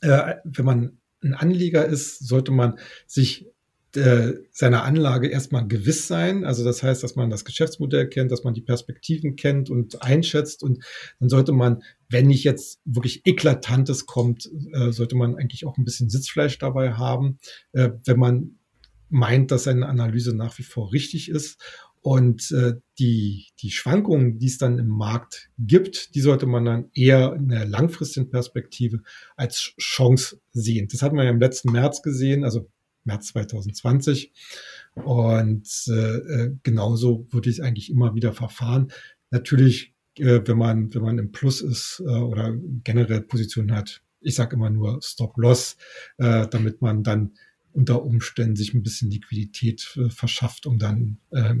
[0.00, 3.46] äh, wenn man ein Anleger ist, sollte man sich
[3.96, 6.44] äh, seiner Anlage erstmal gewiss sein.
[6.44, 10.62] Also das heißt, dass man das Geschäftsmodell kennt, dass man die Perspektiven kennt und einschätzt.
[10.62, 10.84] Und
[11.20, 15.84] dann sollte man, wenn nicht jetzt wirklich Eklatantes kommt, äh, sollte man eigentlich auch ein
[15.84, 17.38] bisschen Sitzfleisch dabei haben,
[17.72, 18.58] äh, wenn man
[19.10, 21.60] meint, dass seine Analyse nach wie vor richtig ist.
[22.04, 26.90] Und äh, die, die Schwankungen, die es dann im Markt gibt, die sollte man dann
[26.92, 29.00] eher in der langfristigen Perspektive
[29.36, 30.86] als Chance sehen.
[30.92, 32.70] Das hatten wir ja im letzten März gesehen, also
[33.04, 34.34] März 2020.
[34.96, 38.92] Und äh, äh, genauso würde ich eigentlich immer wieder verfahren.
[39.30, 44.34] Natürlich, äh, wenn man wenn man im Plus ist äh, oder generell Position hat, ich
[44.34, 45.78] sage immer nur Stop-Loss,
[46.18, 47.32] äh, damit man dann
[47.72, 51.54] unter Umständen sich ein bisschen Liquidität äh, verschafft, um dann äh,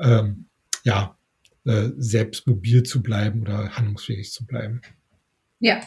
[0.00, 0.46] ähm,
[0.84, 1.16] ja,
[1.64, 4.80] äh, selbst mobil zu bleiben oder handlungsfähig zu bleiben.
[5.60, 5.80] Ja,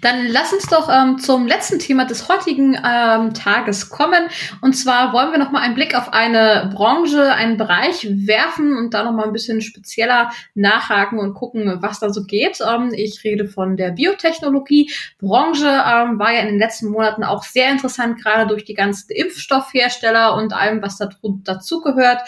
[0.00, 4.30] dann lass uns doch ähm, zum letzten Thema des heutigen ähm, Tages kommen.
[4.62, 8.94] Und zwar wollen wir noch mal einen Blick auf eine Branche, einen Bereich werfen und
[8.94, 12.60] da noch mal ein bisschen spezieller nachhaken und gucken, was da so geht.
[12.66, 14.90] Ähm, ich rede von der Biotechnologie.
[15.18, 19.10] Branche ähm, war ja in den letzten Monaten auch sehr interessant, gerade durch die ganzen
[19.10, 21.10] Impfstoffhersteller und allem, was da
[21.44, 22.22] dazugehört.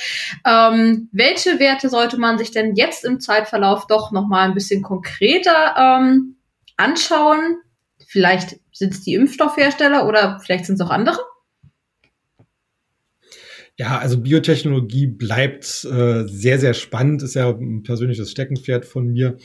[0.45, 4.83] Ähm, welche Werte sollte man sich denn jetzt im Zeitverlauf doch noch mal ein bisschen
[4.83, 6.37] konkreter ähm,
[6.83, 7.59] anschauen.
[8.09, 11.19] Vielleicht sind es die Impfstoffhersteller oder vielleicht sind es auch andere.
[13.79, 19.39] Ja, also Biotechnologie bleibt äh, sehr, sehr spannend, ist ja ein persönliches Steckenpferd von mir.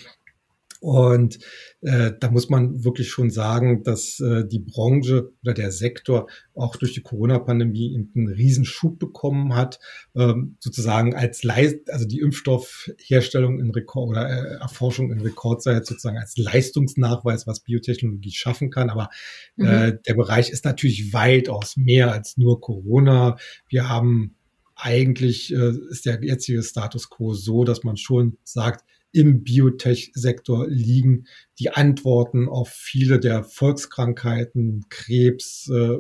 [0.80, 1.40] Und
[1.82, 6.76] äh, da muss man wirklich schon sagen, dass äh, die Branche oder der Sektor auch
[6.76, 9.80] durch die Corona-Pandemie einen Riesenschub bekommen hat,
[10.16, 16.18] ähm, sozusagen als Leist also die Impfstoffherstellung in Rekord oder äh, Erforschung in Rekordzeit sozusagen
[16.18, 18.90] als Leistungsnachweis, was Biotechnologie schaffen kann.
[18.90, 19.10] Aber
[19.58, 19.68] äh, mhm.
[19.68, 23.38] äh, der Bereich ist natürlich weitaus mehr als nur Corona.
[23.68, 24.36] Wir haben
[24.76, 31.28] eigentlich äh, ist der jetzige Status quo so, dass man schon sagt, im Biotech-Sektor liegen
[31.60, 35.98] die Antworten auf viele der Volkskrankheiten, Krebs, äh,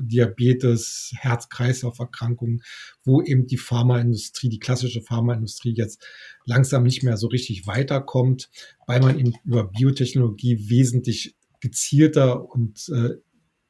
[0.00, 2.62] Diabetes, Herz-Kreislauf-Erkrankungen,
[3.04, 6.06] wo eben die Pharmaindustrie, die klassische Pharmaindustrie jetzt
[6.44, 8.50] langsam nicht mehr so richtig weiterkommt,
[8.86, 13.16] weil man eben über Biotechnologie wesentlich gezielter und äh,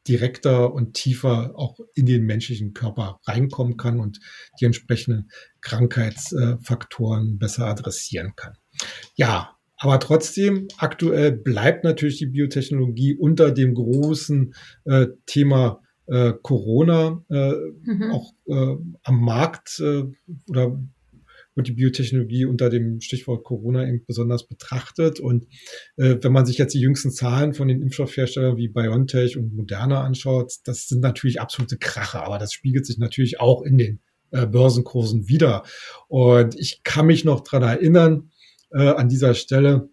[0.07, 4.21] direkter und tiefer auch in den menschlichen Körper reinkommen kann und
[4.61, 5.31] die entsprechenden
[5.63, 8.55] Krankheitsfaktoren besser adressieren kann.
[9.15, 17.23] Ja, aber trotzdem, aktuell bleibt natürlich die Biotechnologie unter dem großen äh, Thema äh, Corona
[17.31, 18.11] äh, mhm.
[18.11, 20.05] auch äh, am Markt äh,
[20.49, 20.81] oder
[21.57, 25.21] wird die Biotechnologie unter dem Stichwort Corona eben besonders betrachtet.
[25.21, 25.47] Und
[25.97, 30.03] äh, wenn man sich jetzt die jüngsten Zahlen von den Impfstoffherstellern wie BioNTech und Moderna
[30.03, 35.29] anschaut, das sind natürlich absolute Kracher, aber das spiegelt sich natürlich auch in den Börsenkursen
[35.29, 35.63] wieder.
[36.09, 38.31] Und ich kann mich noch dran erinnern,
[38.75, 39.89] äh, an dieser Stelle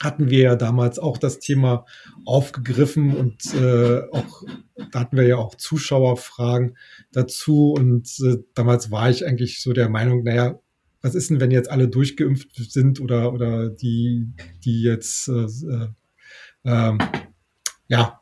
[0.00, 1.86] hatten wir ja damals auch das Thema
[2.24, 4.42] aufgegriffen und äh, auch
[4.90, 6.76] da hatten wir ja auch Zuschauerfragen
[7.12, 10.58] dazu und äh, damals war ich eigentlich so der Meinung, naja,
[11.00, 14.32] was ist denn, wenn jetzt alle durchgeimpft sind oder oder die
[14.64, 15.88] die jetzt äh, äh,
[16.64, 16.98] äh,
[17.88, 18.20] ja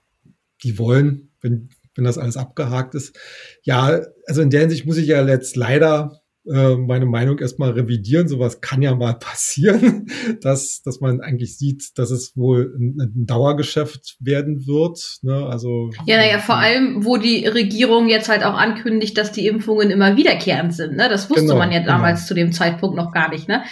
[0.62, 3.18] die wollen, wenn wenn das alles abgehakt ist.
[3.62, 8.26] Ja, also in der Hinsicht muss ich ja jetzt leider äh, meine Meinung erstmal revidieren.
[8.26, 10.06] Sowas kann ja mal passieren,
[10.40, 15.18] dass, dass man eigentlich sieht, dass es wohl ein, ein Dauergeschäft werden wird.
[15.22, 15.46] Ne?
[15.46, 19.90] Also, ja, naja, vor allem, wo die Regierung jetzt halt auch ankündigt, dass die Impfungen
[19.90, 20.96] immer wiederkehrend sind.
[20.96, 21.08] Ne?
[21.08, 21.92] Das wusste genau, man ja genau.
[21.92, 22.28] damals genau.
[22.28, 23.48] zu dem Zeitpunkt noch gar nicht.
[23.48, 23.62] Ne?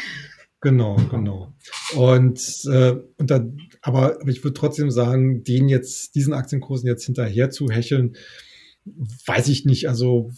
[0.60, 1.54] Genau, genau.
[1.96, 7.04] Und, äh, und dann, aber, aber ich würde trotzdem sagen, den jetzt, diesen Aktienkursen jetzt
[7.06, 8.14] hinterher zu hecheln,
[9.26, 9.88] weiß ich nicht.
[9.88, 10.30] Also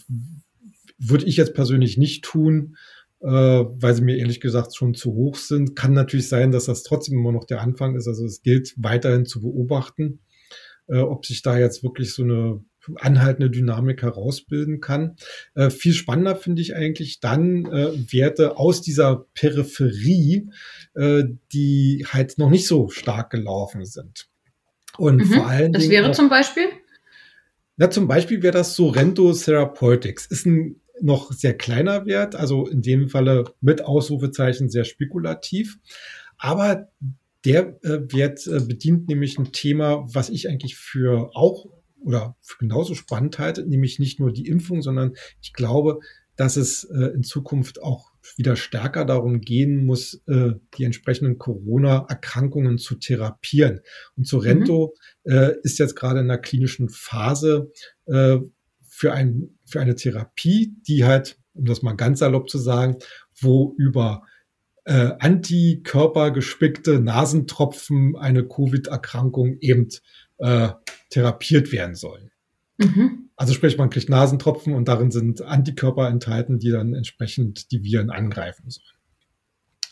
[1.09, 2.75] würde ich jetzt persönlich nicht tun,
[3.21, 5.75] äh, weil sie mir ehrlich gesagt schon zu hoch sind.
[5.75, 8.07] Kann natürlich sein, dass das trotzdem immer noch der Anfang ist.
[8.07, 10.19] Also es gilt weiterhin zu beobachten,
[10.87, 12.63] äh, ob sich da jetzt wirklich so eine
[12.95, 15.15] anhaltende Dynamik herausbilden kann.
[15.55, 20.49] Äh, viel spannender finde ich eigentlich dann äh, Werte aus dieser Peripherie,
[20.93, 24.27] äh, die halt noch nicht so stark gelaufen sind.
[24.97, 25.25] Und mhm.
[25.25, 25.91] vor allen das Dingen.
[25.93, 26.65] Das wäre auch, zum Beispiel?
[27.77, 30.25] Na, zum Beispiel wäre das Sorrento Therapeutics.
[30.25, 35.79] Ist ein noch sehr kleiner Wert, also in dem Falle mit Ausrufezeichen sehr spekulativ.
[36.37, 36.87] Aber
[37.45, 41.65] der äh, Wert äh, bedient nämlich ein Thema, was ich eigentlich für auch
[41.99, 45.99] oder für genauso spannend halte, nämlich nicht nur die Impfung, sondern ich glaube,
[46.35, 52.77] dass es äh, in Zukunft auch wieder stärker darum gehen muss, äh, die entsprechenden Corona-Erkrankungen
[52.77, 53.81] zu therapieren.
[54.15, 55.31] Und Sorrento mhm.
[55.31, 57.71] äh, ist jetzt gerade in der klinischen Phase,
[58.05, 58.39] äh,
[59.03, 62.99] für, ein, für eine Therapie, die halt, um das mal ganz salopp zu sagen,
[63.37, 64.23] wo über
[64.85, 69.89] äh, antikörpergespickte Nasentropfen eine Covid-Erkrankung eben
[70.37, 70.69] äh,
[71.09, 72.31] therapiert werden sollen.
[72.77, 73.29] Mhm.
[73.35, 78.09] Also sprich, man kriegt Nasentropfen und darin sind Antikörper enthalten, die dann entsprechend die Viren
[78.09, 78.87] angreifen sollen.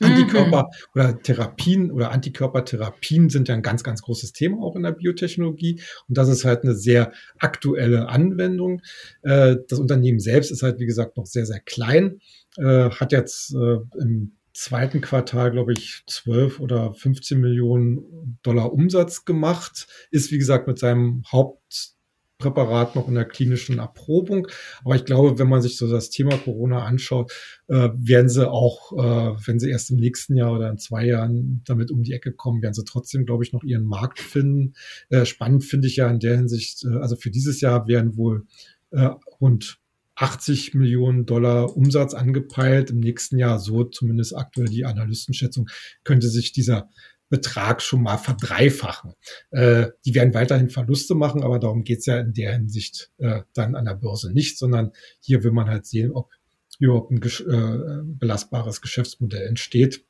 [0.01, 0.87] Antikörper mhm.
[0.93, 5.81] oder Therapien oder Antikörpertherapien sind ja ein ganz, ganz großes Thema auch in der Biotechnologie.
[6.07, 8.81] Und das ist halt eine sehr aktuelle Anwendung.
[9.21, 12.19] Äh, das Unternehmen selbst ist halt, wie gesagt, noch sehr, sehr klein,
[12.57, 19.25] äh, hat jetzt äh, im zweiten Quartal, glaube ich, 12 oder 15 Millionen Dollar Umsatz
[19.25, 21.93] gemacht, ist, wie gesagt, mit seinem Haupt
[22.41, 24.47] Präparat noch in der klinischen Erprobung.
[24.83, 27.31] Aber ich glaube, wenn man sich so das Thema Corona anschaut,
[27.67, 31.61] äh, werden sie auch, äh, wenn sie erst im nächsten Jahr oder in zwei Jahren
[31.65, 34.73] damit um die Ecke kommen, werden sie trotzdem, glaube ich, noch ihren Markt finden.
[35.09, 38.45] Äh, spannend finde ich ja in der Hinsicht, äh, also für dieses Jahr werden wohl
[38.91, 39.77] äh, rund
[40.15, 42.91] 80 Millionen Dollar Umsatz angepeilt.
[42.91, 45.67] Im nächsten Jahr, so zumindest aktuell die Analystenschätzung,
[46.03, 46.89] könnte sich dieser
[47.31, 49.13] Betrag schon mal verdreifachen.
[49.49, 53.75] Äh, die werden weiterhin Verluste machen, aber darum geht's ja in der Hinsicht äh, dann
[53.75, 56.29] an der Börse nicht, sondern hier will man halt sehen, ob
[56.77, 60.05] überhaupt ein äh, belastbares Geschäftsmodell entsteht.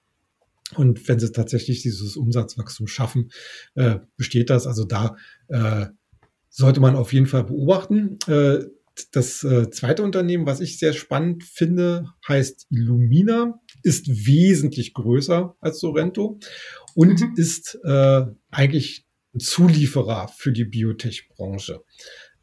[0.75, 3.31] Und wenn sie tatsächlich dieses Umsatzwachstum schaffen,
[3.75, 4.65] äh, besteht das.
[4.65, 5.15] Also da
[5.49, 5.87] äh,
[6.49, 8.17] sollte man auf jeden Fall beobachten.
[8.27, 8.65] Äh,
[9.11, 15.79] das äh, zweite Unternehmen, was ich sehr spannend finde, heißt Illumina, ist wesentlich größer als
[15.79, 16.39] Sorrento
[16.95, 17.33] und mhm.
[17.35, 21.83] ist äh, eigentlich ein Zulieferer für die Biotech-Branche.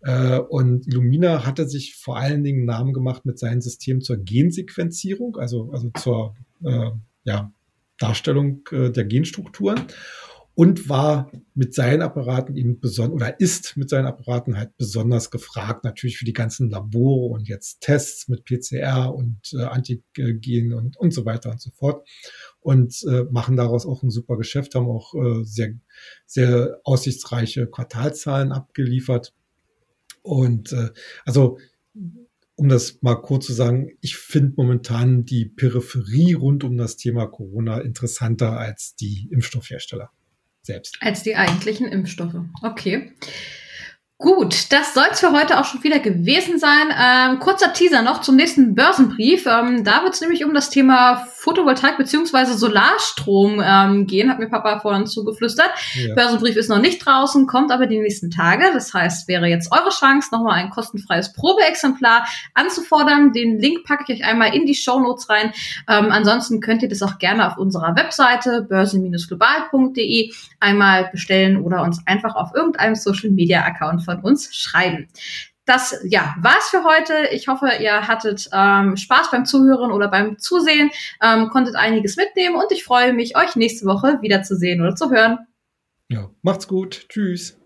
[0.02, 5.36] Äh, und Illumina hatte sich vor allen Dingen Namen gemacht mit seinem System zur Gensequenzierung,
[5.36, 6.90] also, also zur äh,
[7.24, 7.52] ja,
[7.98, 9.86] Darstellung äh, der Genstrukturen
[10.58, 15.84] und war mit seinen Apparaten eben besonders oder ist mit seinen Apparaten halt besonders gefragt,
[15.84, 21.14] natürlich für die ganzen Labore und jetzt Tests mit PCR und äh, Antigen und, und
[21.14, 22.08] so weiter und so fort
[22.58, 25.74] und äh, machen daraus auch ein super Geschäft, haben auch äh, sehr,
[26.26, 29.32] sehr aussichtsreiche Quartalzahlen abgeliefert.
[30.22, 30.90] Und äh,
[31.24, 31.58] also
[32.56, 37.28] um das mal kurz zu sagen, ich finde momentan die Peripherie rund um das Thema
[37.28, 40.10] Corona interessanter als die Impfstoffhersteller
[40.68, 40.96] selbst.
[41.00, 42.36] Als die eigentlichen Impfstoffe.
[42.62, 43.12] Okay.
[44.20, 46.88] Gut, das soll es für heute auch schon wieder gewesen sein.
[47.00, 49.46] Ähm, kurzer Teaser noch zum nächsten Börsenbrief.
[49.46, 54.48] Ähm, da wird es nämlich um das Thema Photovoltaik beziehungsweise Solarstrom ähm, gehen, hat mir
[54.48, 55.70] Papa vorhin zugeflüstert.
[55.94, 56.16] Ja.
[56.16, 58.64] Börsenbrief ist noch nicht draußen, kommt aber die nächsten Tage.
[58.74, 63.32] Das heißt, wäre jetzt eure Chance, nochmal ein kostenfreies Probeexemplar anzufordern.
[63.32, 65.52] Den Link packe ich euch einmal in die Show Notes rein.
[65.88, 72.04] Ähm, ansonsten könnt ihr das auch gerne auf unserer Webseite börsen-global.de einmal bestellen oder uns
[72.04, 75.08] einfach auf irgendeinem Social Media Account von uns schreiben.
[75.66, 77.28] Das ja war's für heute.
[77.32, 80.90] Ich hoffe, ihr hattet ähm, Spaß beim Zuhören oder beim Zusehen,
[81.22, 85.38] ähm, konntet einiges mitnehmen und ich freue mich, euch nächste Woche wiederzusehen oder zu hören.
[86.08, 87.06] Ja, macht's gut.
[87.10, 87.57] Tschüss.